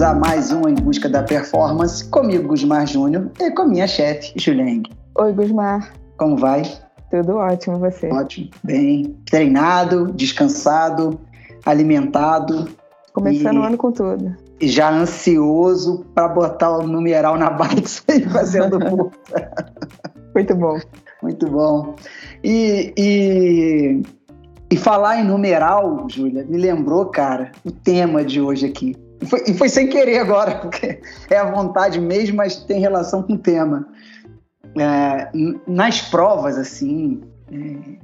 bem-vindos 0.00 0.02
a 0.02 0.14
mais 0.14 0.50
um 0.50 0.66
Em 0.66 0.74
Busca 0.74 1.08
da 1.08 1.22
Performance, 1.22 2.08
comigo, 2.08 2.48
Gusmar 2.48 2.86
Júnior, 2.86 3.30
e 3.38 3.50
com 3.50 3.66
minha 3.66 3.86
chefe, 3.86 4.32
Juleng. 4.36 4.82
Oi, 5.18 5.32
Gusmar. 5.32 5.92
Como 6.16 6.38
vai? 6.38 6.62
Tudo 7.10 7.36
ótimo, 7.36 7.78
você? 7.78 8.10
Ótimo, 8.10 8.48
bem. 8.64 9.14
Treinado, 9.26 10.10
descansado, 10.12 11.20
alimentado. 11.66 12.68
Começando 13.12 13.56
e... 13.56 13.58
o 13.58 13.62
ano 13.62 13.76
com 13.76 13.92
tudo. 13.92 14.34
E 14.60 14.68
já 14.68 14.90
ansioso 14.90 16.04
para 16.14 16.28
botar 16.28 16.78
o 16.78 16.86
numeral 16.86 17.36
na 17.36 17.50
bike 17.50 17.84
e 18.08 18.20
fazendo 18.30 18.80
multa. 18.80 19.52
Muito 20.34 20.54
bom. 20.54 20.78
Muito 21.22 21.46
bom. 21.46 21.94
E, 22.42 22.94
e 22.96 24.02
e 24.72 24.76
falar 24.76 25.20
em 25.20 25.24
numeral, 25.24 26.06
Júlia, 26.08 26.46
me 26.48 26.56
lembrou, 26.56 27.06
cara, 27.06 27.50
o 27.64 27.72
tema 27.72 28.24
de 28.24 28.40
hoje 28.40 28.66
aqui. 28.66 28.94
E 29.20 29.26
foi, 29.26 29.54
foi, 29.54 29.68
sem 29.68 29.88
querer 29.88 30.18
agora, 30.18 30.56
porque 30.60 31.00
é 31.28 31.36
a 31.36 31.50
vontade 31.50 32.00
mesmo, 32.00 32.36
mas 32.36 32.56
tem 32.56 32.80
relação 32.80 33.22
com 33.22 33.34
o 33.34 33.38
tema. 33.38 33.86
É, 34.78 35.28
nas 35.66 36.00
provas, 36.00 36.56
assim, 36.56 37.20
é, 37.50 37.98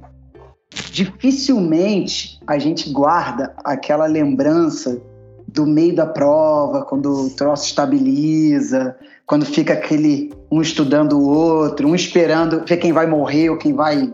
dificilmente 0.91 2.41
a 2.47 2.59
gente 2.59 2.91
guarda 2.91 3.55
aquela 3.65 4.07
lembrança 4.07 5.01
do 5.47 5.65
meio 5.65 5.95
da 5.95 6.07
prova, 6.07 6.85
quando 6.85 7.27
o 7.27 7.31
troço 7.31 7.67
estabiliza, 7.67 8.97
quando 9.25 9.47
fica 9.47 9.73
aquele 9.73 10.33
um 10.51 10.61
estudando 10.61 11.19
o 11.19 11.29
outro, 11.29 11.89
um 11.89 11.95
esperando 11.95 12.65
ver 12.67 12.77
quem 12.77 12.93
vai 12.93 13.07
morrer 13.07 13.49
ou 13.51 13.57
quem 13.57 13.73
vai 13.73 14.13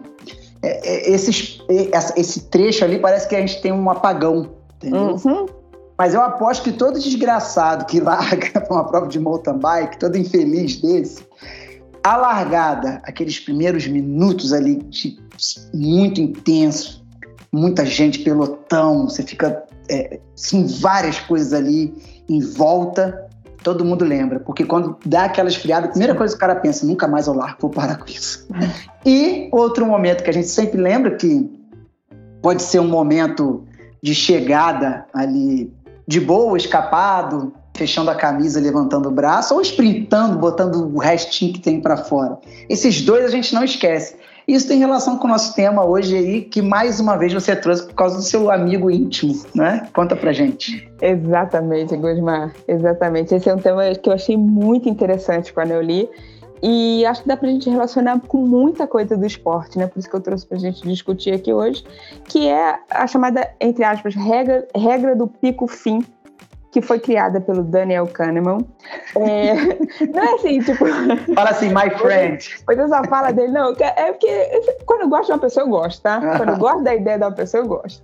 é, 0.62 0.89
é, 0.89 1.11
esses, 1.11 1.61
esse 2.16 2.48
trecho 2.48 2.84
ali 2.84 2.98
parece 2.98 3.28
que 3.28 3.34
a 3.34 3.41
gente 3.41 3.61
tem 3.61 3.72
um 3.72 3.91
apagão, 3.91 4.53
entendeu? 4.77 5.16
Uhum. 5.25 5.47
Mas 5.97 6.15
eu 6.15 6.21
aposto 6.21 6.65
que 6.65 6.73
todo 6.73 6.98
desgraçado 6.98 7.85
que 7.87 7.98
larga 8.01 8.67
uma 8.71 8.85
prova 8.85 9.07
de 9.07 9.21
mountain 9.21 9.59
bike, 9.59 9.99
todo 9.99 10.17
infeliz 10.17 10.81
desse, 10.81 11.25
a 12.03 12.17
largada, 12.17 13.01
aqueles 13.05 13.39
primeiros 13.39 13.87
minutos 13.87 14.53
ali 14.53 14.77
de 14.77 15.19
muito 15.73 16.21
intenso, 16.21 17.05
muita 17.53 17.84
gente, 17.84 18.21
pelotão, 18.21 19.09
você 19.09 19.23
fica 19.23 19.62
é, 19.89 20.19
assim, 20.34 20.67
várias 20.67 21.19
coisas 21.21 21.53
ali 21.53 21.95
em 22.29 22.41
volta, 22.41 23.29
todo 23.62 23.84
mundo 23.84 24.05
lembra, 24.05 24.41
porque 24.41 24.65
quando 24.65 24.97
dá 25.05 25.25
aquela 25.25 25.49
esfriada, 25.49 25.87
a 25.87 25.91
primeira 25.91 26.15
coisa 26.15 26.34
que 26.34 26.39
o 26.39 26.41
cara 26.41 26.56
pensa, 26.56 26.84
nunca 26.87 27.06
mais 27.06 27.27
eu 27.27 27.34
largo, 27.34 27.59
vou 27.61 27.71
parar 27.71 27.97
com 27.97 28.06
isso. 28.06 28.49
E 29.05 29.49
outro 29.51 29.84
momento 29.84 30.23
que 30.23 30.31
a 30.31 30.33
gente 30.33 30.47
sempre 30.47 30.81
lembra, 30.81 31.17
que 31.17 31.51
pode 32.41 32.62
ser 32.62 32.79
um 32.79 32.87
momento 32.87 33.65
de 34.01 34.15
chegada 34.15 35.05
ali 35.12 35.73
de 36.13 36.21
boa, 36.21 36.59
escapado, 36.59 37.55
fechando 37.75 38.11
a 38.11 38.15
camisa, 38.15 38.61
levantando 38.61 39.09
o 39.09 39.11
braço, 39.11 39.55
ou 39.55 39.63
sprintando, 39.63 40.39
botando 40.39 40.95
o 40.95 40.99
restinho 40.99 41.55
que 41.55 41.61
tem 41.61 41.81
para 41.81 41.97
fora. 41.97 42.39
Esses 42.69 43.01
dois 43.01 43.25
a 43.25 43.29
gente 43.29 43.55
não 43.55 43.65
esquece. 43.65 44.17
Isso 44.47 44.69
tem 44.69 44.79
relação 44.79 45.17
com 45.17 45.27
o 45.27 45.31
nosso 45.31 45.55
tema 45.55 45.87
hoje 45.87 46.15
aí, 46.15 46.43
que 46.43 46.61
mais 46.61 47.01
uma 47.01 47.17
vez 47.17 47.33
você 47.33 47.57
trouxe 47.57 47.87
por 47.87 47.95
causa 47.95 48.17
do 48.17 48.23
seu 48.23 48.51
amigo 48.51 48.91
íntimo, 48.91 49.41
né? 49.55 49.89
Conta 49.95 50.15
pra 50.15 50.35
gente. 50.35 50.87
Exatamente, 51.01 51.97
Gusmar. 51.97 52.53
Exatamente. 52.69 53.35
Esse 53.35 53.49
é 53.49 53.55
um 53.55 53.59
tema 53.59 53.83
que 53.95 54.11
eu 54.11 54.13
achei 54.13 54.37
muito 54.37 54.87
interessante 54.89 55.51
quando 55.51 55.71
eu 55.71 55.81
li. 55.81 56.09
E 56.63 57.05
acho 57.05 57.23
que 57.23 57.29
dá 57.29 57.37
pra 57.37 57.49
gente 57.49 57.69
relacionar 57.69 58.21
com 58.21 58.39
muita 58.39 58.87
coisa 58.87 59.17
do 59.17 59.27
esporte, 59.27 59.77
né? 59.79 59.89
Por 59.89 59.99
isso 59.99 60.09
que 60.09 60.15
eu 60.15 60.21
trouxe 60.21 60.47
pra 60.47 60.57
gente 60.59 60.87
discutir 60.87 61.35
aqui 61.35 61.53
hoje, 61.53 61.85
que 62.29 62.49
é 62.49 62.79
a 62.89 63.07
chamada, 63.07 63.53
entre 63.61 63.83
aspas, 63.83 64.15
regra, 64.15 64.69
regra 64.75 65.17
do 65.17 65.27
pico-fim 65.27 66.05
que 66.72 66.81
foi 66.81 66.99
criada 66.99 67.39
pelo 67.39 67.62
Daniel 67.62 68.06
Kahneman. 68.06 68.67
É, 69.15 69.55
não 70.06 70.22
é 70.22 70.34
assim, 70.34 70.61
tipo. 70.61 70.87
Fala 71.34 71.51
assim, 71.51 71.69
my 71.69 71.91
friend. 71.99 72.62
Pois 72.65 72.78
eu 72.78 72.89
só 72.89 73.05
fala 73.05 73.31
dele, 73.31 73.53
não. 73.53 73.75
É 73.78 74.12
porque 74.12 74.62
quando 74.87 75.03
eu 75.03 75.09
gosto 75.09 75.27
de 75.27 75.33
uma 75.33 75.39
pessoa, 75.39 75.67
eu 75.67 75.71
gosto, 75.71 76.03
tá? 76.03 76.21
Quando 76.39 76.49
eu 76.49 76.56
gosto 76.56 76.83
da 76.83 76.95
ideia 76.95 77.19
de 77.19 77.25
uma 77.25 77.33
pessoa, 77.33 77.62
eu 77.62 77.69
gosto. 77.69 78.03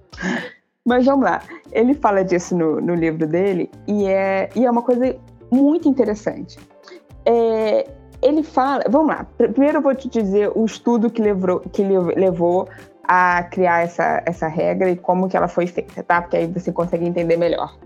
Mas 0.85 1.07
vamos 1.07 1.25
lá. 1.25 1.43
Ele 1.73 1.95
fala 1.95 2.23
disso 2.23 2.55
no, 2.57 2.81
no 2.81 2.95
livro 2.95 3.27
dele 3.27 3.71
e 3.87 4.07
é, 4.07 4.51
e 4.55 4.67
é 4.67 4.71
uma 4.71 4.83
coisa 4.83 5.17
muito 5.51 5.89
interessante. 5.89 6.59
É, 7.25 7.87
ele 8.23 8.43
fala. 8.43 8.85
Vamos 8.89 9.09
lá. 9.09 9.27
Primeiro 9.37 9.79
eu 9.79 9.83
vou 9.83 9.95
te 9.95 10.09
dizer 10.09 10.51
o 10.55 10.65
estudo 10.65 11.11
que 11.11 11.23
levou, 11.23 11.61
que 11.61 11.83
levou 11.83 12.69
a 13.05 13.43
criar 13.45 13.81
essa, 13.81 14.23
essa 14.27 14.49
regra 14.49 14.91
e 14.91 14.97
como 14.97 15.29
que 15.29 15.37
ela 15.37 15.49
foi 15.49 15.67
feita, 15.67 16.03
tá? 16.03 16.21
Porque 16.21 16.37
aí 16.37 16.47
você 16.47 16.71
consegue 16.71 17.07
entender 17.07 17.37
melhor. 17.37 17.77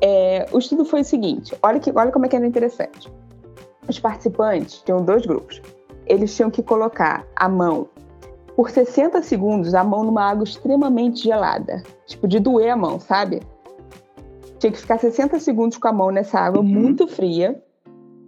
É, 0.00 0.46
o 0.52 0.58
estudo 0.58 0.84
foi 0.84 1.02
o 1.02 1.04
seguinte: 1.04 1.56
olha, 1.62 1.78
que, 1.78 1.92
olha 1.94 2.10
como 2.10 2.26
é 2.26 2.28
que 2.28 2.36
era 2.36 2.46
interessante. 2.46 3.12
Os 3.88 3.98
participantes 3.98 4.82
tinham 4.84 5.04
dois 5.04 5.24
grupos. 5.24 5.60
Eles 6.06 6.34
tinham 6.34 6.50
que 6.50 6.62
colocar 6.62 7.24
a 7.34 7.48
mão 7.48 7.88
por 8.56 8.70
60 8.70 9.22
segundos, 9.22 9.74
a 9.74 9.84
mão 9.84 10.02
numa 10.02 10.30
água 10.30 10.44
extremamente 10.44 11.22
gelada. 11.22 11.82
Tipo, 12.06 12.26
de 12.26 12.40
doer 12.40 12.72
a 12.72 12.76
mão, 12.76 12.98
sabe? 12.98 13.42
Tinha 14.58 14.72
que 14.72 14.78
ficar 14.78 14.98
60 14.98 15.38
segundos 15.38 15.76
com 15.76 15.88
a 15.88 15.92
mão 15.92 16.10
nessa 16.10 16.40
água 16.40 16.62
uhum. 16.62 16.66
muito 16.66 17.06
fria. 17.06 17.62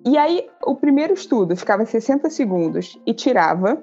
E 0.07 0.17
aí, 0.17 0.49
o 0.65 0.75
primeiro 0.75 1.13
estudo 1.13 1.57
ficava 1.57 1.85
60 1.85 2.31
segundos 2.31 2.99
e 3.07 3.13
tirava. 3.13 3.83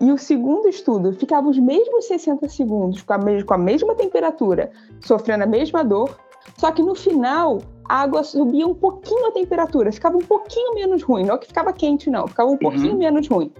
E 0.00 0.10
o 0.10 0.18
segundo 0.18 0.68
estudo 0.68 1.12
ficava 1.12 1.48
os 1.48 1.58
mesmos 1.58 2.06
60 2.06 2.48
segundos 2.48 3.02
com 3.02 3.12
a, 3.12 3.18
com 3.18 3.54
a 3.54 3.58
mesma 3.58 3.94
temperatura, 3.94 4.72
sofrendo 5.00 5.44
a 5.44 5.46
mesma 5.46 5.84
dor, 5.84 6.16
só 6.58 6.70
que 6.70 6.82
no 6.82 6.94
final, 6.94 7.58
a 7.88 8.02
água 8.02 8.22
subia 8.22 8.66
um 8.66 8.74
pouquinho 8.74 9.26
a 9.26 9.32
temperatura, 9.32 9.92
ficava 9.92 10.16
um 10.16 10.22
pouquinho 10.22 10.74
menos 10.74 11.02
ruim. 11.02 11.24
Não 11.24 11.38
que 11.38 11.46
ficava 11.46 11.72
quente, 11.72 12.10
não, 12.10 12.26
ficava 12.26 12.50
um 12.50 12.56
pouquinho 12.56 12.92
uhum. 12.92 12.98
menos 12.98 13.28
ruim. 13.28 13.52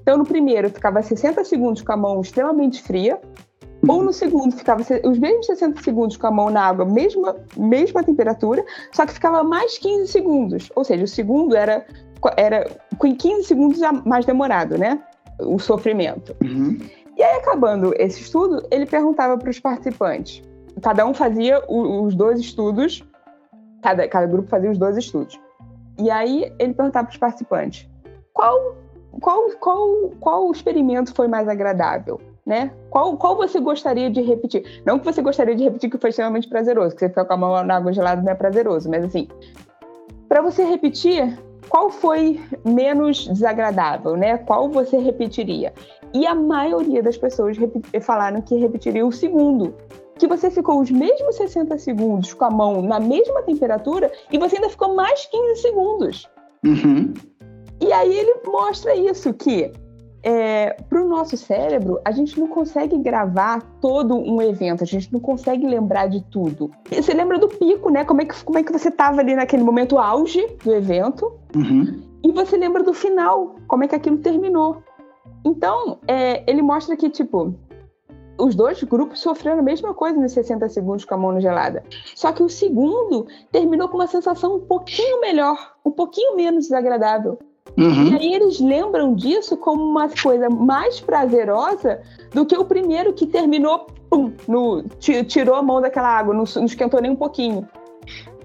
Então, 0.00 0.16
no 0.16 0.24
primeiro, 0.24 0.70
ficava 0.70 1.02
60 1.02 1.44
segundos 1.44 1.82
com 1.82 1.92
a 1.92 1.96
mão 1.96 2.20
extremamente 2.20 2.82
fria, 2.82 3.20
ou 3.88 4.02
no 4.02 4.12
segundo, 4.12 4.54
ficava 4.56 4.82
os 5.04 5.18
mesmos 5.18 5.46
60 5.46 5.82
segundos 5.82 6.16
com 6.16 6.26
a 6.26 6.30
mão 6.30 6.50
na 6.50 6.62
água, 6.62 6.84
mesma, 6.84 7.36
mesma 7.56 8.02
temperatura, 8.02 8.64
só 8.92 9.06
que 9.06 9.12
ficava 9.12 9.42
mais 9.42 9.78
15 9.78 10.10
segundos. 10.10 10.70
Ou 10.74 10.84
seja, 10.84 11.04
o 11.04 11.08
segundo 11.08 11.56
era, 11.56 11.84
era 12.36 12.68
com 12.98 13.14
15 13.14 13.44
segundos 13.44 13.80
mais 14.04 14.24
demorado, 14.24 14.78
né? 14.78 15.00
O 15.40 15.58
sofrimento. 15.58 16.34
Uhum. 16.42 16.78
E 17.16 17.22
aí, 17.22 17.36
acabando 17.38 17.94
esse 17.96 18.20
estudo, 18.20 18.66
ele 18.70 18.86
perguntava 18.86 19.38
para 19.38 19.50
os 19.50 19.58
participantes: 19.58 20.42
cada 20.82 21.06
um 21.06 21.14
fazia 21.14 21.62
os 21.68 22.14
dois 22.14 22.40
estudos, 22.40 23.04
cada, 23.82 24.06
cada 24.08 24.26
grupo 24.26 24.48
fazia 24.48 24.70
os 24.70 24.78
dois 24.78 24.96
estudos. 24.96 25.38
E 25.98 26.10
aí 26.10 26.52
ele 26.58 26.74
perguntava 26.74 27.06
para 27.06 27.12
os 27.12 27.18
participantes: 27.18 27.88
qual, 28.32 28.76
qual, 29.20 29.50
qual, 29.58 30.10
qual 30.20 30.52
experimento 30.52 31.14
foi 31.14 31.26
mais 31.26 31.48
agradável? 31.48 32.20
Né? 32.46 32.70
Qual, 32.90 33.16
qual 33.16 33.36
você 33.36 33.58
gostaria 33.58 34.08
de 34.08 34.22
repetir? 34.22 34.80
Não 34.86 35.00
que 35.00 35.04
você 35.04 35.20
gostaria 35.20 35.56
de 35.56 35.64
repetir 35.64 35.90
que 35.90 35.98
foi 35.98 36.10
extremamente 36.10 36.48
prazeroso, 36.48 36.94
que 36.94 37.00
você 37.00 37.08
ficar 37.08 37.24
com 37.24 37.32
a 37.32 37.36
mão 37.36 37.64
na 37.64 37.76
água 37.76 37.92
gelada 37.92 38.22
não 38.22 38.30
é 38.30 38.36
prazeroso, 38.36 38.88
mas 38.88 39.04
assim, 39.04 39.26
para 40.28 40.40
você 40.42 40.62
repetir, 40.62 41.36
qual 41.68 41.90
foi 41.90 42.40
menos 42.64 43.26
desagradável, 43.26 44.16
né? 44.16 44.38
Qual 44.38 44.68
você 44.68 44.96
repetiria? 44.96 45.72
E 46.14 46.26
a 46.26 46.34
maioria 46.34 47.02
das 47.02 47.16
pessoas 47.16 47.56
falaram 48.00 48.40
que 48.40 48.56
repetiria 48.56 49.04
o 49.04 49.12
segundo, 49.12 49.74
que 50.18 50.26
você 50.26 50.50
ficou 50.50 50.80
os 50.80 50.90
mesmos 50.90 51.36
60 51.36 51.76
segundos 51.78 52.32
com 52.32 52.44
a 52.44 52.50
mão 52.50 52.80
na 52.80 52.98
mesma 52.98 53.42
temperatura 53.42 54.10
e 54.30 54.38
você 54.38 54.56
ainda 54.56 54.70
ficou 54.70 54.94
mais 54.94 55.26
15 55.26 55.60
segundos. 55.60 56.30
Uhum. 56.64 57.12
E 57.80 57.92
aí 57.92 58.16
ele 58.16 58.40
mostra 58.46 58.94
isso, 58.94 59.32
que 59.34 59.70
é, 60.26 60.72
para 60.88 61.00
o 61.00 61.08
nosso 61.08 61.36
cérebro, 61.36 62.00
a 62.04 62.10
gente 62.10 62.38
não 62.40 62.48
consegue 62.48 62.98
gravar 62.98 63.62
todo 63.80 64.16
um 64.16 64.42
evento, 64.42 64.82
a 64.82 64.86
gente 64.86 65.12
não 65.12 65.20
consegue 65.20 65.64
lembrar 65.64 66.08
de 66.08 66.20
tudo. 66.20 66.68
E 66.90 67.00
você 67.00 67.14
lembra 67.14 67.38
do 67.38 67.46
pico, 67.46 67.90
né? 67.90 68.04
Como 68.04 68.20
é 68.20 68.24
que, 68.24 68.44
como 68.44 68.58
é 68.58 68.62
que 68.64 68.72
você 68.72 68.88
estava 68.88 69.20
ali 69.20 69.36
naquele 69.36 69.62
momento 69.62 69.98
auge 69.98 70.44
do 70.64 70.74
evento. 70.74 71.32
Uhum. 71.54 72.02
E 72.24 72.32
você 72.32 72.56
lembra 72.56 72.82
do 72.82 72.92
final, 72.92 73.54
como 73.68 73.84
é 73.84 73.88
que 73.88 73.94
aquilo 73.94 74.18
terminou. 74.18 74.82
Então, 75.44 76.00
é, 76.08 76.42
ele 76.50 76.60
mostra 76.60 76.96
que, 76.96 77.08
tipo, 77.08 77.54
os 78.36 78.56
dois 78.56 78.82
grupos 78.82 79.20
sofreram 79.20 79.60
a 79.60 79.62
mesma 79.62 79.94
coisa 79.94 80.18
nos 80.18 80.32
60 80.32 80.68
segundos 80.70 81.04
com 81.04 81.14
a 81.14 81.18
mão 81.18 81.40
gelada. 81.40 81.84
Só 82.16 82.32
que 82.32 82.42
o 82.42 82.48
segundo 82.48 83.28
terminou 83.52 83.88
com 83.88 83.98
uma 83.98 84.08
sensação 84.08 84.56
um 84.56 84.60
pouquinho 84.60 85.20
melhor, 85.20 85.74
um 85.84 85.92
pouquinho 85.92 86.34
menos 86.34 86.64
desagradável. 86.64 87.38
Uhum. 87.76 88.08
E 88.08 88.16
aí 88.16 88.34
eles 88.34 88.58
lembram 88.58 89.14
disso 89.14 89.56
como 89.56 89.82
uma 89.82 90.08
coisa 90.08 90.48
mais 90.48 90.98
prazerosa 91.00 92.00
do 92.32 92.46
que 92.46 92.56
o 92.56 92.64
primeiro 92.64 93.12
que 93.12 93.26
terminou, 93.26 93.86
pum, 94.08 94.32
no, 94.48 94.82
tirou 94.98 95.54
a 95.54 95.62
mão 95.62 95.80
daquela 95.80 96.08
água, 96.08 96.32
não, 96.32 96.44
não 96.56 96.64
esquentou 96.64 97.00
nem 97.00 97.10
um 97.10 97.16
pouquinho. 97.16 97.68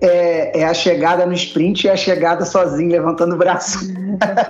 É, 0.02 0.62
é, 0.62 0.66
a 0.66 0.74
chegada 0.74 1.26
no 1.28 1.34
sprint 1.34 1.86
e 1.86 1.90
a 1.90 1.96
chegada 1.96 2.44
sozinho, 2.44 2.92
levantando 2.92 3.36
o 3.36 3.38
braço. 3.38 3.80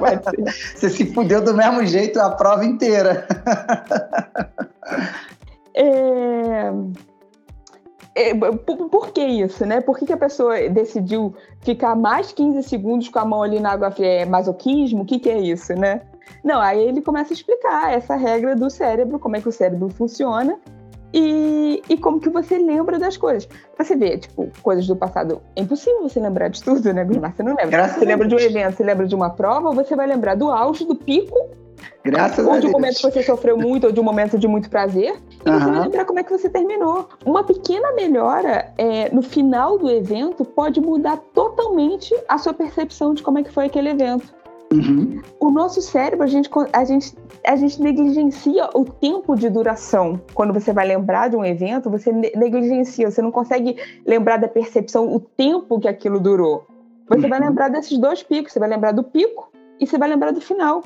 Você 0.73 0.89
se 0.89 1.13
fudeu 1.13 1.43
do 1.43 1.53
mesmo 1.53 1.85
jeito 1.85 2.19
a 2.21 2.29
prova 2.29 2.63
inteira. 2.63 3.27
É... 5.75 6.71
é, 8.13 8.33
por, 8.33 8.89
por, 8.89 9.11
que 9.11 9.23
isso, 9.23 9.65
né? 9.65 9.79
Por 9.79 9.97
que, 9.97 10.05
que, 10.05 10.13
a 10.13 10.17
pessoa 10.17 10.69
decidiu 10.69 11.33
ficar 11.61 11.95
mais 11.95 12.31
15 12.31 12.63
segundos 12.63 13.07
com 13.09 13.19
a 13.19 13.25
mão 13.25 13.41
ali 13.41 13.59
na 13.59 13.71
água 13.71 13.91
fria? 13.91 14.21
É 14.21 14.25
masoquismo? 14.25 15.03
O 15.03 15.05
que, 15.05 15.19
que 15.19 15.29
é 15.29 15.39
isso, 15.39 15.73
né? 15.73 16.01
Não, 16.43 16.59
aí 16.59 16.81
ele 16.83 17.01
começa 17.01 17.33
a 17.33 17.35
explicar 17.35 17.93
essa 17.93 18.15
regra 18.15 18.55
do 18.55 18.69
cérebro, 18.69 19.19
como 19.19 19.35
é 19.37 19.41
que 19.41 19.47
o 19.47 19.51
cérebro 19.51 19.89
funciona 19.89 20.59
e, 21.13 21.81
e 21.89 21.97
como 21.97 22.19
que 22.19 22.29
você 22.29 22.57
lembra 22.57 22.99
das 22.99 23.15
coisas. 23.15 23.47
Pra 23.75 23.85
você 23.85 23.95
ver, 23.95 24.17
tipo, 24.19 24.49
coisas 24.61 24.85
do 24.87 24.95
passado. 24.95 25.41
É 25.55 25.61
impossível 25.61 26.01
você 26.01 26.19
lembrar 26.19 26.49
de 26.49 26.61
tudo, 26.61 26.93
né, 26.93 27.05
Gusmar? 27.05 27.33
Você 27.33 27.43
não 27.43 27.51
lembra. 27.51 27.67
Graças 27.67 27.97
você 27.97 28.05
lembra 28.05 28.27
de 28.27 28.35
um 28.35 28.39
evento, 28.39 28.75
você 28.75 28.83
lembra 28.83 29.07
de 29.07 29.15
uma 29.15 29.29
prova, 29.29 29.71
você 29.71 29.95
vai 29.95 30.07
lembrar 30.07 30.35
do 30.35 30.49
auge, 30.51 30.85
do 30.85 30.95
pico 30.95 31.35
Graças 32.03 32.45
ou 32.45 32.59
de 32.59 32.67
um 32.67 32.71
momento 32.71 32.95
que 32.95 33.03
você 33.03 33.23
sofreu 33.23 33.57
muito, 33.57 33.87
ou 33.87 33.93
de 33.93 33.99
um 33.99 34.03
momento 34.03 34.37
de 34.37 34.47
muito 34.47 34.69
prazer, 34.69 35.15
e 35.45 35.49
uhum. 35.49 35.59
você 35.59 35.71
vai 35.71 35.79
lembrar 35.81 36.05
como 36.05 36.19
é 36.19 36.23
que 36.23 36.31
você 36.31 36.49
terminou. 36.49 37.07
Uma 37.25 37.43
pequena 37.43 37.91
melhora 37.93 38.73
é, 38.77 39.13
no 39.13 39.21
final 39.21 39.77
do 39.77 39.89
evento 39.89 40.43
pode 40.43 40.81
mudar 40.81 41.17
totalmente 41.33 42.15
a 42.27 42.37
sua 42.37 42.53
percepção 42.53 43.13
de 43.13 43.21
como 43.21 43.39
é 43.39 43.43
que 43.43 43.51
foi 43.51 43.65
aquele 43.65 43.89
evento. 43.89 44.33
Uhum. 44.71 45.21
O 45.39 45.51
nosso 45.51 45.81
cérebro, 45.81 46.23
a 46.23 46.27
gente, 46.27 46.49
a, 46.71 46.85
gente, 46.85 47.13
a 47.45 47.55
gente 47.57 47.81
negligencia 47.81 48.69
o 48.73 48.85
tempo 48.85 49.35
de 49.35 49.49
duração. 49.49 50.19
Quando 50.33 50.53
você 50.53 50.71
vai 50.71 50.87
lembrar 50.87 51.29
de 51.29 51.35
um 51.35 51.43
evento, 51.43 51.89
você 51.89 52.11
negligencia, 52.11 53.11
você 53.11 53.21
não 53.21 53.31
consegue 53.31 53.75
lembrar 54.05 54.37
da 54.37 54.47
percepção, 54.47 55.13
o 55.13 55.19
tempo 55.19 55.79
que 55.79 55.89
aquilo 55.89 56.19
durou. 56.19 56.65
Você 57.09 57.23
uhum. 57.23 57.29
vai 57.29 57.39
lembrar 57.41 57.67
desses 57.67 57.97
dois 57.97 58.23
picos, 58.23 58.53
você 58.53 58.59
vai 58.59 58.69
lembrar 58.69 58.93
do 58.93 59.03
pico 59.03 59.51
e 59.77 59.85
você 59.85 59.97
vai 59.97 60.07
lembrar 60.07 60.31
do 60.31 60.39
final. 60.39 60.81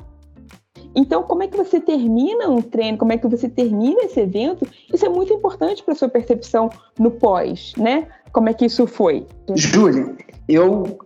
Então, 0.96 1.22
como 1.24 1.42
é 1.42 1.46
que 1.46 1.58
você 1.58 1.78
termina 1.78 2.48
um 2.48 2.62
treino, 2.62 2.96
como 2.96 3.12
é 3.12 3.18
que 3.18 3.28
você 3.28 3.50
termina 3.50 4.04
esse 4.04 4.18
evento, 4.18 4.66
isso 4.92 5.04
é 5.04 5.08
muito 5.10 5.30
importante 5.30 5.82
para 5.82 5.94
sua 5.94 6.08
percepção 6.08 6.70
no 6.98 7.10
pós, 7.10 7.74
né? 7.76 8.08
Como 8.32 8.48
é 8.48 8.54
que 8.54 8.64
isso 8.64 8.86
foi? 8.86 9.26
Júlia, 9.54 10.16
eu 10.48 10.98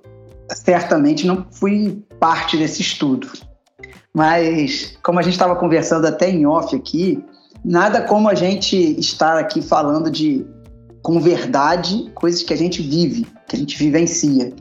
certamente 0.54 1.26
não 1.26 1.44
fui 1.50 2.04
parte 2.20 2.56
desse 2.56 2.80
estudo, 2.80 3.28
mas 4.14 4.96
como 5.02 5.18
a 5.18 5.22
gente 5.22 5.32
estava 5.32 5.56
conversando 5.56 6.06
até 6.06 6.30
em 6.30 6.46
off 6.46 6.74
aqui, 6.74 7.24
nada 7.64 8.02
como 8.02 8.28
a 8.28 8.34
gente 8.34 8.76
estar 9.00 9.38
aqui 9.38 9.60
falando 9.60 10.08
de 10.08 10.46
com 11.02 11.18
verdade 11.18 12.08
coisas 12.14 12.44
que 12.44 12.52
a 12.52 12.56
gente 12.56 12.80
vive, 12.80 13.26
que 13.48 13.56
a 13.56 13.58
gente 13.58 13.76
vivencia. 13.76 14.52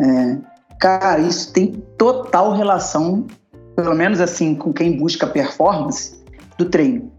É, 0.00 0.38
cara, 0.78 1.18
isso 1.20 1.52
tem 1.52 1.82
total 1.96 2.52
relação 2.52 3.26
pelo 3.78 3.94
menos 3.94 4.20
assim, 4.20 4.56
com 4.56 4.72
quem 4.72 4.96
busca 4.96 5.24
performance, 5.24 6.20
do 6.58 6.64
treino. 6.64 7.12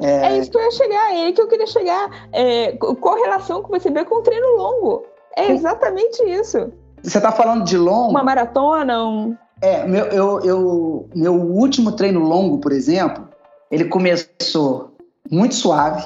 É, 0.00 0.32
é 0.32 0.38
isso 0.38 0.50
que 0.50 0.58
eu 0.58 0.62
ia 0.62 0.70
chegar, 0.72 1.14
é 1.14 1.26
aí 1.26 1.32
que 1.32 1.40
eu 1.40 1.46
queria 1.46 1.68
chegar. 1.68 2.28
É, 2.32 2.72
correlação 2.72 3.62
que 3.62 3.70
você 3.70 3.92
vê 3.92 4.04
com 4.04 4.16
o 4.16 4.22
treino 4.22 4.56
longo. 4.56 5.04
É 5.36 5.52
exatamente 5.52 6.20
isso. 6.24 6.72
Você 7.00 7.18
está 7.18 7.30
falando 7.30 7.62
de 7.62 7.76
longo? 7.76 8.10
Uma 8.10 8.24
maratona, 8.24 9.04
um... 9.04 9.36
É, 9.62 9.86
meu, 9.86 10.06
eu, 10.06 10.40
eu, 10.40 11.08
meu 11.14 11.34
último 11.34 11.92
treino 11.92 12.18
longo, 12.18 12.58
por 12.58 12.72
exemplo, 12.72 13.28
ele 13.70 13.84
começou 13.84 14.96
muito 15.30 15.54
suave, 15.54 16.04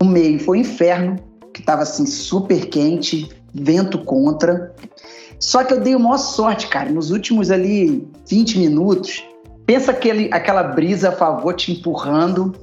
no 0.00 0.08
meio 0.08 0.38
foi 0.38 0.58
um 0.58 0.60
inferno, 0.60 1.16
que 1.52 1.58
estava 1.58 1.82
assim 1.82 2.06
super 2.06 2.66
quente, 2.66 3.28
vento 3.52 4.04
contra. 4.04 4.72
Só 5.40 5.64
que 5.64 5.74
eu 5.74 5.80
dei 5.80 5.96
uma 5.96 6.16
sorte, 6.16 6.68
cara. 6.68 6.88
Nos 6.88 7.10
últimos 7.10 7.50
ali 7.50 8.08
20 8.28 8.60
minutos, 8.60 9.24
Pensa 9.72 9.92
aquele, 9.92 10.28
aquela 10.30 10.62
brisa 10.62 11.08
a 11.08 11.12
favor 11.12 11.54
te 11.54 11.72
empurrando, 11.72 12.54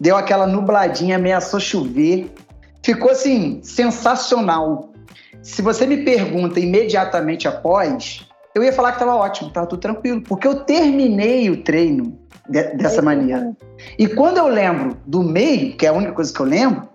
deu 0.00 0.16
aquela 0.16 0.46
nubladinha, 0.46 1.16
ameaçou 1.16 1.60
chover. 1.60 2.32
Ficou 2.82 3.10
assim, 3.10 3.60
sensacional. 3.62 4.90
Se 5.42 5.60
você 5.60 5.84
me 5.84 5.98
pergunta 5.98 6.58
imediatamente 6.58 7.46
após, 7.46 8.26
eu 8.54 8.64
ia 8.64 8.72
falar 8.72 8.92
que 8.92 9.02
estava 9.02 9.16
ótimo, 9.16 9.48
estava 9.48 9.66
tudo 9.66 9.80
tranquilo, 9.80 10.22
porque 10.22 10.48
eu 10.48 10.60
terminei 10.60 11.50
o 11.50 11.62
treino 11.62 12.18
de, 12.48 12.62
dessa 12.74 13.02
maneira. 13.02 13.54
E 13.98 14.08
quando 14.08 14.38
eu 14.38 14.48
lembro 14.48 14.96
do 15.06 15.22
meio, 15.22 15.76
que 15.76 15.84
é 15.84 15.90
a 15.90 15.92
única 15.92 16.12
coisa 16.12 16.32
que 16.32 16.40
eu 16.40 16.46
lembro, 16.46 16.88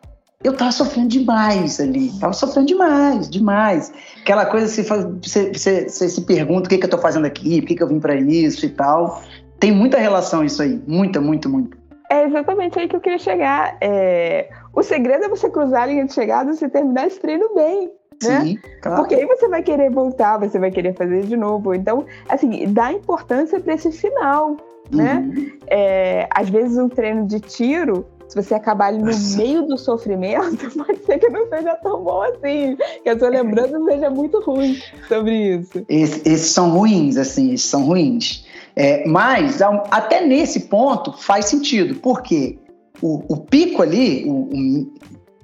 eu 0.44 0.54
tava 0.54 0.72
sofrendo 0.72 1.10
demais 1.10 1.80
ali, 1.80 2.12
tava 2.20 2.34
sofrendo 2.34 2.68
demais, 2.68 3.30
demais. 3.30 3.94
Aquela 4.22 4.46
coisa 4.46 4.66
que 4.66 4.84
você, 5.22 5.52
você, 5.54 5.88
você, 5.88 6.10
se 6.10 6.22
pergunta 6.22 6.66
o 6.66 6.70
que, 6.70 6.80
que 6.80 6.86
eu 6.86 6.90
tô 6.90 6.98
fazendo 6.98 7.26
aqui, 7.26 7.62
por 7.62 7.68
que, 7.68 7.76
que 7.76 7.84
eu 7.84 7.88
vim 7.88 8.00
para 8.00 8.16
isso 8.16 8.66
e 8.66 8.70
tal. 8.70 9.22
Tem 9.62 9.72
muita 9.72 10.00
relação 10.00 10.44
isso 10.44 10.64
aí, 10.64 10.82
muita, 10.88 11.22
muito, 11.22 11.48
muito. 11.48 11.78
É 12.10 12.26
exatamente 12.26 12.80
aí 12.80 12.88
que 12.88 12.96
eu 12.96 13.00
queria 13.00 13.20
chegar. 13.20 13.78
É... 13.80 14.50
O 14.74 14.82
segredo 14.82 15.26
é 15.26 15.30
você 15.30 15.52
cruzar 15.52 15.84
a 15.84 15.86
linha 15.86 16.04
de 16.04 16.14
chegada 16.14 16.50
e 16.50 16.56
você 16.56 16.68
terminar 16.68 17.06
esse 17.06 17.20
treino 17.20 17.54
bem. 17.54 17.92
Né? 18.24 18.42
Sim, 18.42 18.60
claro. 18.82 18.98
Porque 18.98 19.14
aí 19.14 19.26
você 19.26 19.48
vai 19.48 19.62
querer 19.62 19.92
voltar, 19.92 20.40
você 20.40 20.58
vai 20.58 20.72
querer 20.72 20.96
fazer 20.96 21.22
de 21.22 21.38
novo. 21.38 21.76
Então, 21.76 22.06
assim, 22.28 22.74
dá 22.74 22.92
importância 22.92 23.60
para 23.60 23.76
esse 23.76 23.92
final, 23.92 24.58
né? 24.92 25.24
Uhum. 25.24 25.52
É, 25.68 26.28
às 26.32 26.50
vezes 26.50 26.78
um 26.80 26.90
treino 26.90 27.28
de 27.28 27.40
tiro, 27.40 28.06
se 28.28 28.36
você 28.36 28.56
acabar 28.56 28.88
ali 28.88 28.98
no 28.98 29.06
Nossa. 29.06 29.38
meio 29.38 29.62
do 29.68 29.78
sofrimento, 29.78 30.72
pode 30.76 31.06
ser 31.06 31.20
que 31.20 31.30
não 31.30 31.48
seja 31.50 31.76
tão 31.76 32.04
bom 32.04 32.24
assim, 32.24 32.78
que 33.04 33.10
a 33.10 33.18
sua 33.18 33.30
lembrança 33.30 33.80
seja 33.86 34.10
muito 34.10 34.40
ruim 34.42 34.76
sobre 35.08 35.58
isso. 35.58 35.86
Esse, 35.88 36.28
esses 36.28 36.52
são 36.52 36.72
ruins, 36.72 37.18
assim, 37.18 37.54
esses 37.54 37.70
são 37.70 37.84
ruins. 37.84 38.50
É, 38.76 39.08
mas, 39.08 39.60
até 39.62 40.26
nesse 40.26 40.62
ponto, 40.62 41.14
faz 41.14 41.46
sentido. 41.46 41.96
Por 41.96 42.22
quê? 42.22 42.58
O, 43.02 43.34
o 43.34 43.38
pico 43.38 43.82
ali, 43.82 44.24
o, 44.26 44.32
o, 44.32 44.94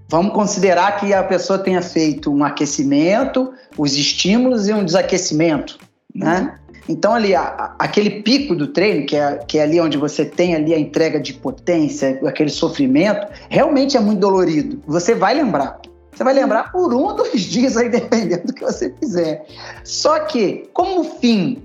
vamos 0.09 0.33
considerar 0.33 0.97
que 0.99 1.13
a 1.13 1.23
pessoa 1.23 1.59
tenha 1.59 1.81
feito 1.81 2.31
um 2.31 2.43
aquecimento, 2.43 3.51
os 3.77 3.95
estímulos 3.95 4.67
e 4.67 4.73
um 4.73 4.85
desaquecimento, 4.85 5.77
né? 6.13 6.57
Então 6.89 7.13
ali, 7.13 7.35
a, 7.35 7.75
aquele 7.77 8.21
pico 8.21 8.55
do 8.55 8.67
treino, 8.67 9.05
que 9.05 9.15
é, 9.15 9.37
que 9.45 9.57
é 9.57 9.63
ali 9.63 9.79
onde 9.81 9.97
você 9.97 10.23
tem 10.23 10.55
ali 10.55 10.73
a 10.73 10.79
entrega 10.79 11.19
de 11.19 11.33
potência, 11.33 12.19
aquele 12.25 12.49
sofrimento, 12.49 13.27
realmente 13.49 13.97
é 13.97 13.99
muito 13.99 14.19
dolorido. 14.19 14.81
Você 14.87 15.13
vai 15.13 15.33
lembrar. 15.33 15.81
Você 16.13 16.23
vai 16.23 16.33
lembrar 16.33 16.71
por 16.71 16.93
um 16.93 17.03
ou 17.03 17.13
dois 17.15 17.41
dias 17.41 17.75
aí, 17.75 17.89
dependendo 17.89 18.47
do 18.47 18.53
que 18.53 18.63
você 18.63 18.93
fizer. 18.99 19.45
Só 19.83 20.19
que, 20.21 20.69
como 20.73 21.03
fim 21.03 21.61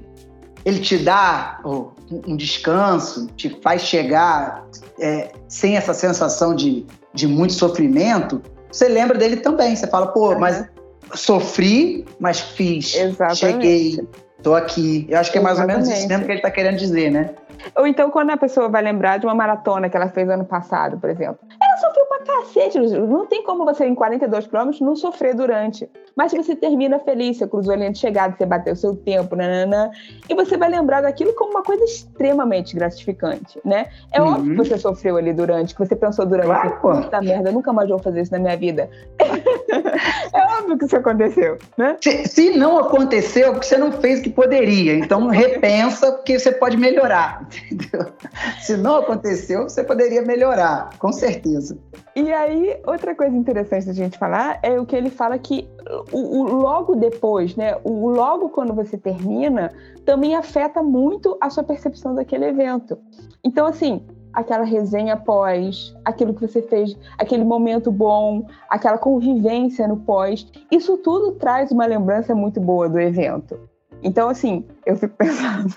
ele 0.65 0.81
te 0.81 0.99
dá 0.99 1.61
um 1.65 2.37
descanso, 2.37 3.27
te 3.37 3.59
faz 3.63 3.83
chegar 3.83 4.65
é, 4.99 5.33
sem 5.49 5.77
essa 5.77 5.93
sensação 5.93 6.55
de, 6.55 6.87
de 7.13 7.27
muito 7.27 7.53
sofrimento, 7.53 8.41
você 8.73 8.89
lembra 8.89 9.19
dele 9.19 9.37
também. 9.37 9.77
Você 9.77 9.87
fala, 9.87 10.07
pô, 10.09 10.39
mas 10.39 10.67
sofri, 11.15 12.07
mas 12.19 12.41
fiz. 12.41 12.95
Exatamente. 12.95 13.39
Cheguei, 13.39 14.09
tô 14.43 14.55
aqui. 14.55 15.07
Eu 15.09 15.19
acho 15.19 15.31
que 15.31 15.39
é 15.39 15.41
mais 15.41 15.59
Exatamente. 15.59 15.83
ou 15.83 15.87
menos 15.87 15.99
isso 15.99 16.09
mesmo 16.09 16.25
que 16.25 16.31
ele 16.31 16.39
está 16.39 16.51
querendo 16.51 16.77
dizer, 16.77 17.11
né? 17.11 17.31
Ou 17.77 17.87
então 17.87 18.11
quando 18.11 18.31
a 18.31 18.37
pessoa 18.37 18.69
vai 18.69 18.83
lembrar 18.83 19.19
de 19.19 19.27
uma 19.27 19.35
maratona 19.35 19.89
que 19.89 19.97
ela 19.97 20.09
fez 20.09 20.29
ano 20.29 20.45
passado, 20.45 20.99
por 20.99 21.09
exemplo. 21.11 21.39
Ela 21.63 21.77
sofreu 21.77 22.07
pra 22.07 22.19
cacete. 22.21 22.79
Não 22.79 23.27
tem 23.27 23.43
como 23.45 23.65
você, 23.65 23.87
em 23.87 23.95
42 23.95 24.47
quilômetros, 24.47 24.81
não 24.81 24.97
sofrer 24.97 25.35
durante. 25.35 25.89
Mas 26.17 26.31
se 26.31 26.37
você 26.37 26.55
termina 26.55 26.99
feliz, 26.99 27.39
você 27.39 27.47
cruzou 27.47 27.73
a 27.73 27.77
linha 27.77 27.91
de 27.91 27.99
chegada, 27.99 28.35
você 28.37 28.45
bateu 28.45 28.75
o 28.75 28.77
seu 28.77 28.95
tempo, 28.95 29.35
nananã, 29.35 29.91
e 30.29 30.35
você 30.35 30.57
vai 30.57 30.69
lembrar 30.69 31.01
daquilo 31.01 31.33
como 31.35 31.53
uma 31.53 31.63
coisa 31.63 31.83
extremamente 31.85 32.75
gratificante, 32.75 33.59
né? 33.65 33.89
É 34.13 34.21
uhum. 34.21 34.29
óbvio 34.29 34.51
que 34.51 34.69
você 34.69 34.79
sofreu 34.79 35.17
ali 35.17 35.33
durante, 35.33 35.75
que 35.75 35.81
você 35.81 35.97
pensou 35.97 36.27
durante, 36.27 36.47
claro, 36.47 36.81
puta 36.81 37.21
merda, 37.23 37.51
nunca 37.51 37.73
mais 37.73 37.89
vou 37.89 37.99
fazer 37.99 38.23
isso 38.23 38.33
na 38.33 38.39
minha 38.39 38.57
vida. 38.57 38.91
é 39.19 40.59
óbvio 40.59 40.79
que 40.79 40.85
isso 40.85 40.97
aconteceu, 40.97 41.59
né? 41.77 41.97
Se, 42.01 42.27
se 42.27 42.57
não 42.59 42.79
aconteceu, 42.79 43.49
é 43.49 43.51
porque 43.53 43.67
você 43.67 43.79
não 43.79 43.93
fez 43.93 44.21
o 44.21 44.23
que 44.23 44.31
poderia. 44.33 44.95
Então 44.95 45.29
repensa, 45.31 46.13
porque 46.13 46.39
você 46.39 46.53
pode 46.53 46.77
melhorar, 46.77 47.49
entendeu? 47.71 48.13
Se 48.61 48.77
não 48.77 48.97
aconteceu, 48.97 49.65
você 49.65 49.85
poderia 49.85 50.23
melhorar, 50.23 50.91
com 50.99 51.13
certeza. 51.13 51.79
E 52.15 52.31
aí, 52.33 52.79
outra 52.87 53.15
coisa 53.15 53.35
interessante 53.35 53.87
da 53.87 53.93
gente 53.93 54.19
falar 54.19 54.59
é 54.63 54.79
o 54.79 54.85
que 54.85 54.95
ele 54.95 55.09
fala 55.09 55.39
que 55.39 55.67
o, 56.13 56.19
o, 56.19 56.43
logo 56.45 56.95
depois, 56.95 57.57
né? 57.57 57.77
O 57.83 58.09
logo 58.09 58.51
quando 58.51 58.75
você 58.75 58.99
termina 58.99 59.73
também 60.05 60.35
afeta 60.35 60.83
muito 60.83 61.37
a 61.41 61.49
sua 61.49 61.65
percepção 61.65 62.15
daquele 62.15 62.47
evento. 62.47 62.99
Então, 63.43 63.67
assim, 63.67 64.05
aquela 64.33 64.65
resenha 64.65 65.17
pós, 65.17 65.95
aquilo 66.05 66.35
que 66.35 66.47
você 66.47 66.63
fez, 66.63 66.97
aquele 67.19 67.45
momento 67.45 67.91
bom, 67.91 68.47
aquela 68.69 68.99
convivência 68.99 69.87
no 69.87 69.99
pós, 69.99 70.47
isso 70.71 70.99
tudo 70.99 71.33
traz 71.33 71.71
uma 71.71 71.87
lembrança 71.87 72.35
muito 72.35 72.61
boa 72.61 72.89
do 72.89 72.99
evento. 72.99 73.72
Então, 74.03 74.29
assim, 74.29 74.65
eu 74.85 74.97
fico 74.97 75.15
pensando. 75.19 75.75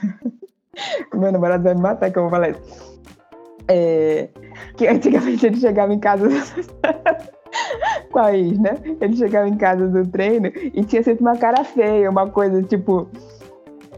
Meu 1.13 1.31
namorado 1.31 1.63
vai 1.63 1.73
me 1.73 1.81
matar 1.81 2.11
que 2.11 2.17
eu 2.17 2.23
vou 2.23 2.31
falar 2.31 2.49
isso. 2.49 2.95
É, 3.67 4.29
que 4.77 4.87
antigamente 4.87 5.45
ele 5.45 5.57
chegava 5.57 5.93
em 5.93 5.99
casa 5.99 6.27
com 8.11 8.19
a 8.19 8.35
ex, 8.35 8.59
né? 8.59 8.77
Ele 9.01 9.15
chegava 9.15 9.47
em 9.47 9.57
casa 9.57 9.87
do 9.87 10.05
treino 10.07 10.51
e 10.55 10.83
tinha 10.83 11.01
sempre 11.01 11.21
uma 11.21 11.35
cara 11.35 11.63
feia, 11.63 12.09
uma 12.09 12.29
coisa 12.29 12.61
tipo. 12.63 13.07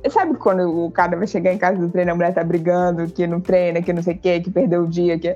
Sabe 0.10 0.36
quando 0.36 0.86
o 0.86 0.92
cara 0.92 1.18
vai 1.18 1.28
chegar 1.28 1.52
em 1.52 1.58
casa 1.58 1.80
do 1.80 1.90
treino, 1.90 2.12
a 2.12 2.16
mulher 2.16 2.34
tá 2.34 2.44
brigando, 2.44 3.08
que 3.08 3.28
não 3.28 3.42
treina, 3.42 3.82
que 3.82 3.92
não 3.92 4.02
sei 4.02 4.14
o 4.14 4.20
quê, 4.20 4.40
que 4.40 4.52
perdeu 4.52 4.84
o 4.84 4.88
dia, 4.88 5.20
que. 5.20 5.36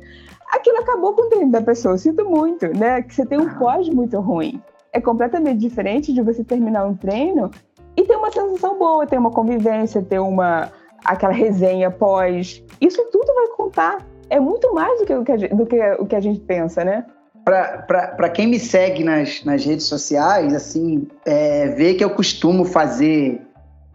Aquilo 0.49 0.77
acabou 0.79 1.13
com 1.13 1.23
o 1.23 1.29
treino 1.29 1.51
da 1.51 1.61
pessoa. 1.61 1.97
Sinto 1.97 2.25
muito, 2.25 2.67
né? 2.77 3.01
Que 3.01 3.15
você 3.15 3.25
tem 3.25 3.39
um 3.39 3.49
pós 3.57 3.89
muito 3.89 4.19
ruim. 4.19 4.61
É 4.93 4.99
completamente 4.99 5.59
diferente 5.59 6.13
de 6.13 6.21
você 6.21 6.43
terminar 6.43 6.85
um 6.85 6.95
treino 6.95 7.49
e 7.95 8.03
ter 8.03 8.15
uma 8.15 8.31
sensação 8.31 8.77
boa, 8.77 9.05
ter 9.05 9.17
uma 9.17 9.31
convivência, 9.31 10.01
ter 10.01 10.19
uma 10.19 10.71
aquela 11.03 11.33
resenha 11.33 11.89
pós. 11.89 12.63
Isso 12.79 13.03
tudo 13.11 13.33
vai 13.33 13.47
contar. 13.49 14.05
É 14.29 14.39
muito 14.39 14.73
mais 14.73 14.99
do 14.99 15.05
que 15.05 15.13
o 15.13 15.23
que 15.23 15.31
a 15.31 15.37
gente, 15.37 15.55
do 15.55 15.65
que 15.65 15.79
o 15.99 16.05
que 16.05 16.15
a 16.15 16.21
gente 16.21 16.39
pensa, 16.39 16.83
né? 16.83 17.05
Para 17.43 18.29
quem 18.29 18.47
me 18.47 18.59
segue 18.59 19.03
nas, 19.03 19.43
nas 19.43 19.65
redes 19.65 19.87
sociais, 19.87 20.53
assim, 20.53 21.07
é, 21.25 21.69
vê 21.69 21.95
que 21.95 22.03
eu 22.03 22.11
costumo 22.11 22.63
fazer 22.65 23.41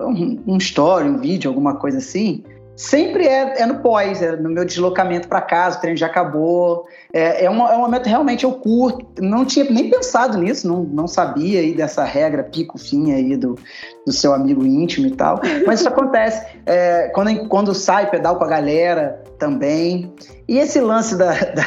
um, 0.00 0.42
um 0.46 0.56
story, 0.56 1.08
um 1.08 1.18
vídeo, 1.18 1.48
alguma 1.48 1.76
coisa 1.76 1.98
assim, 1.98 2.44
sempre 2.76 3.26
é, 3.26 3.62
é 3.62 3.66
no 3.66 3.78
pós, 3.78 4.20
é 4.20 4.36
no 4.36 4.50
meu 4.50 4.64
deslocamento 4.64 5.26
para 5.26 5.40
casa, 5.40 5.78
o 5.78 5.80
treino 5.80 5.96
já 5.96 6.06
acabou. 6.06 6.86
É, 7.12 7.46
é, 7.46 7.50
um, 7.50 7.66
é 7.66 7.74
um 7.74 7.80
momento 7.80 8.06
realmente 8.06 8.44
eu 8.44 8.52
curto. 8.52 9.04
Não 9.20 9.44
tinha 9.44 9.64
nem 9.64 9.88
pensado 9.88 10.36
nisso, 10.36 10.68
não, 10.68 10.82
não 10.84 11.08
sabia 11.08 11.60
aí 11.60 11.74
dessa 11.74 12.04
regra 12.04 12.44
pico-fim 12.44 13.12
aí 13.12 13.36
do, 13.36 13.56
do 14.04 14.12
seu 14.12 14.34
amigo 14.34 14.64
íntimo 14.64 15.06
e 15.06 15.10
tal. 15.12 15.40
Mas 15.66 15.80
isso 15.80 15.88
acontece. 15.90 16.46
É, 16.66 17.08
quando, 17.14 17.48
quando 17.48 17.74
sai, 17.74 18.10
pedal 18.10 18.36
com 18.36 18.44
a 18.44 18.48
galera 18.48 19.22
também. 19.38 20.12
E 20.46 20.58
esse 20.58 20.78
lance 20.78 21.16
da, 21.16 21.32
da, 21.32 21.66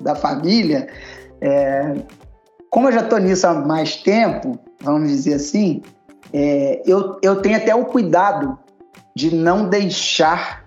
da 0.00 0.14
família, 0.14 0.86
é, 1.40 1.94
como 2.70 2.88
eu 2.88 2.92
já 2.92 3.00
estou 3.00 3.18
nisso 3.18 3.46
há 3.46 3.54
mais 3.54 3.96
tempo, 3.96 4.58
vamos 4.80 5.08
dizer 5.08 5.34
assim, 5.34 5.82
é, 6.32 6.82
eu, 6.86 7.18
eu 7.22 7.36
tenho 7.42 7.56
até 7.56 7.74
o 7.74 7.84
cuidado 7.84 8.58
de 9.14 9.34
não 9.34 9.68
deixar 9.68 10.64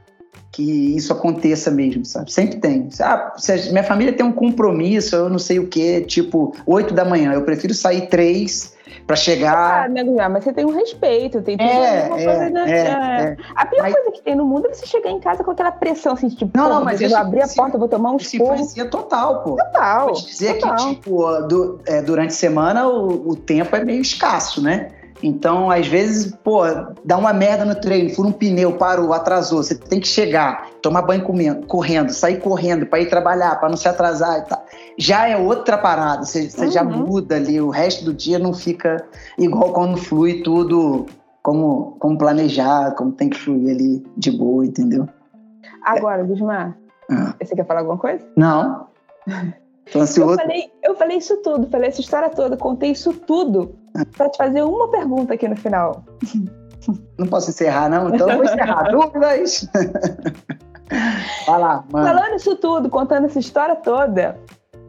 que 0.51 0.95
isso 0.95 1.13
aconteça 1.13 1.69
mesmo, 1.69 2.03
sabe? 2.03 2.31
Sempre 2.31 2.57
tem. 2.59 2.89
Ah, 2.99 3.35
minha 3.69 3.83
família 3.83 4.11
tem 4.11 4.25
um 4.25 4.31
compromisso, 4.31 5.15
eu 5.15 5.29
não 5.29 5.37
sei 5.37 5.59
o 5.59 5.67
que, 5.67 6.01
tipo, 6.01 6.55
8 6.65 6.95
da 6.95 7.05
manhã, 7.05 7.33
eu 7.33 7.43
prefiro 7.43 7.75
sair 7.75 8.07
3 8.07 8.75
para 9.05 9.15
chegar. 9.15 9.85
Ah, 9.85 9.87
né, 9.87 10.03
mas 10.27 10.43
você 10.43 10.51
tem 10.51 10.65
um 10.65 10.71
respeito, 10.71 11.41
tem 11.43 11.57
tudo 11.57 11.69
é, 11.69 11.99
é, 11.99 12.07
coisa, 12.07 12.49
né? 12.49 12.71
É, 12.71 12.77
é. 12.77 13.37
A 13.55 13.65
pior 13.67 13.83
mas... 13.83 13.93
coisa 13.93 14.11
que 14.11 14.21
tem 14.21 14.35
no 14.35 14.45
mundo 14.45 14.67
é 14.67 14.73
você 14.73 14.87
chegar 14.87 15.11
em 15.11 15.19
casa 15.19 15.43
com 15.43 15.51
aquela 15.51 15.71
pressão, 15.71 16.13
assim, 16.13 16.27
tipo, 16.27 16.57
não, 16.57 16.69
não, 16.69 16.83
mas 16.83 16.99
eu 17.01 17.09
vou 17.09 17.17
abrir 17.19 17.43
a 17.43 17.47
porta, 17.47 17.77
vou 17.77 17.87
tomar 17.87 18.11
um 18.11 18.17
Isso 18.17 18.35
influencia 18.35 18.85
total, 18.85 19.43
pô. 19.43 19.57
Total. 19.57 20.05
Vou 20.07 20.13
dizer 20.13 20.55
total. 20.55 20.75
que, 20.75 20.95
tipo, 20.95 21.41
do, 21.41 21.79
é, 21.85 22.01
durante 22.01 22.31
a 22.31 22.35
semana 22.35 22.87
o, 22.87 23.29
o 23.29 23.35
tempo 23.35 23.75
é 23.75 23.83
meio 23.83 24.01
escasso, 24.01 24.61
né? 24.61 24.89
Então, 25.21 25.71
às 25.71 25.87
vezes, 25.87 26.33
pô, 26.43 26.61
dá 27.03 27.17
uma 27.17 27.33
merda 27.33 27.65
no 27.65 27.75
treino, 27.75 28.09
fura 28.11 28.29
um 28.29 28.31
pneu, 28.31 28.73
parou, 28.73 29.13
atrasou. 29.13 29.63
Você 29.63 29.75
tem 29.75 29.99
que 29.99 30.07
chegar, 30.07 30.69
tomar 30.81 31.01
banho 31.01 31.23
comendo, 31.23 31.65
correndo, 31.65 32.11
sair 32.11 32.39
correndo 32.39 32.85
para 32.85 32.99
ir 32.99 33.09
trabalhar, 33.09 33.59
para 33.59 33.69
não 33.69 33.77
se 33.77 33.87
atrasar 33.87 34.39
e 34.39 34.41
tal. 34.43 34.63
Já 34.97 35.27
é 35.27 35.37
outra 35.37 35.77
parada, 35.77 36.23
você, 36.23 36.49
você 36.49 36.65
uhum. 36.65 36.71
já 36.71 36.83
muda 36.83 37.35
ali, 37.35 37.59
o 37.59 37.69
resto 37.69 38.05
do 38.05 38.13
dia 38.13 38.37
não 38.37 38.53
fica 38.53 39.03
igual 39.37 39.73
quando 39.73 39.97
flui 39.97 40.41
tudo 40.41 41.05
como, 41.41 41.95
como 41.99 42.17
planejado, 42.17 42.95
como 42.95 43.11
tem 43.11 43.29
que 43.29 43.37
fluir 43.37 43.75
ali 43.75 44.05
de 44.15 44.31
boa, 44.31 44.65
entendeu? 44.65 45.07
Agora, 45.83 46.23
Bismar, 46.23 46.77
ah. 47.09 47.33
você 47.41 47.55
quer 47.55 47.65
falar 47.65 47.81
alguma 47.81 47.97
coisa? 47.97 48.25
Não. 48.35 48.87
Eu 49.93 50.37
falei, 50.37 50.71
eu 50.83 50.95
falei 50.95 51.17
isso 51.17 51.37
tudo, 51.37 51.67
falei 51.69 51.89
essa 51.89 52.01
história 52.01 52.29
toda, 52.29 52.57
contei 52.57 52.91
isso 52.91 53.13
tudo 53.13 53.75
para 54.15 54.29
te 54.29 54.37
fazer 54.37 54.63
uma 54.63 54.89
pergunta 54.89 55.33
aqui 55.33 55.47
no 55.47 55.55
final. 55.55 56.03
Não 57.17 57.27
posso 57.27 57.49
encerrar, 57.49 57.89
não? 57.89 58.13
Então 58.13 58.27
vou 58.27 58.43
encerrar. 58.43 58.83
Dúvidas? 58.91 59.67
Vai 61.45 61.59
lá, 61.59 61.83
mano. 61.91 62.07
Falando 62.07 62.35
isso 62.35 62.55
tudo, 62.55 62.89
contando 62.89 63.25
essa 63.25 63.39
história 63.39 63.75
toda, 63.75 64.39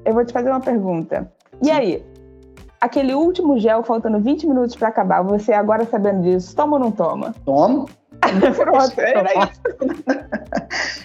eu 0.05 0.15
vou 0.15 0.25
te 0.25 0.33
fazer 0.33 0.51
uma 0.51 0.61
pergunta. 0.61 1.31
E 1.63 1.71
aí? 1.71 2.05
Aquele 2.81 3.13
último 3.13 3.59
gel, 3.59 3.83
faltando 3.83 4.21
20 4.21 4.47
minutos 4.47 4.77
para 4.77 4.89
acabar, 4.89 5.23
você 5.23 5.53
agora 5.53 5.85
sabendo 5.85 6.23
disso, 6.23 6.55
toma 6.55 6.77
ou 6.77 6.83
não 6.83 6.93
toma? 6.93 7.35
Tomo. 7.45 7.89
Pronto, 8.57 9.01
era 9.01 9.31
isso. 9.45 9.61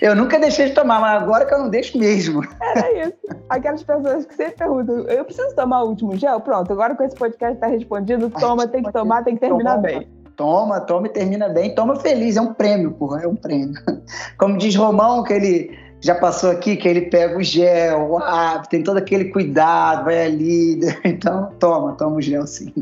Eu 0.04 0.18
nunca 0.18 0.38
deixei 0.38 0.68
de 0.68 0.74
tomar, 0.74 1.00
mas 1.00 1.24
agora 1.24 1.46
que 1.46 1.54
eu 1.54 1.60
não 1.60 1.70
deixo 1.70 1.98
mesmo. 1.98 2.42
Era 2.60 2.92
isso. 3.08 3.14
Aquelas 3.48 3.82
pessoas 3.84 4.26
que 4.26 4.36
sempre 4.36 4.56
perguntam, 4.56 4.98
eu 5.08 5.24
preciso 5.24 5.56
tomar 5.56 5.82
o 5.82 5.88
último 5.92 6.18
gel? 6.18 6.42
Pronto, 6.42 6.74
agora 6.74 6.94
com 6.94 7.04
esse 7.04 7.16
podcast 7.16 7.58
tá 7.58 7.68
respondido, 7.68 8.30
toma, 8.30 8.68
tem 8.68 8.84
que 8.84 8.92
tomar, 8.92 9.24
tem 9.24 9.36
que 9.36 9.40
terminar 9.40 9.76
toma, 9.76 9.82
bem. 9.82 10.08
Toma, 10.36 10.82
toma 10.82 11.08
e 11.08 11.10
termina 11.10 11.48
bem. 11.48 11.74
Toma 11.74 11.96
feliz, 11.96 12.36
é 12.36 12.42
um 12.42 12.54
prêmio, 12.54 12.92
porra, 12.92 13.22
é 13.24 13.28
um 13.28 13.36
prêmio. 13.38 13.76
Como 14.38 14.58
diz 14.58 14.76
Romão, 14.76 15.24
que 15.24 15.32
ele 15.32 15.80
já 16.02 16.16
passou 16.16 16.52
aqui, 16.52 16.76
que 16.76 16.86
ele 16.86 17.04
pega 17.04 17.38
o 17.38 17.42
gel, 17.42 18.18
ah, 18.18 18.62
tem 18.70 18.84
todo 18.84 18.98
aquele 18.98 19.32
cuidado, 19.32 20.04
vai 20.04 20.26
ali. 20.26 20.82
Então, 21.06 21.50
toma, 21.60 21.94
toma 21.94 22.18
o 22.18 22.22
gel 22.22 22.46
sim. 22.46 22.74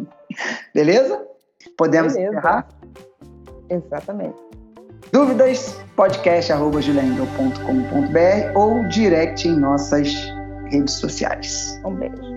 Beleza? 0.73 1.21
Podemos 1.77 2.13
Beleza. 2.13 2.31
encerrar? 2.31 2.67
Exatamente. 3.69 4.50
Dúvidas? 5.11 5.79
podcast.juliaengel.com.br 5.95 8.55
ou 8.55 8.87
direct 8.87 9.47
em 9.47 9.55
nossas 9.55 10.11
redes 10.71 10.93
sociais. 10.93 11.79
Um 11.85 11.95
beijo. 11.95 12.30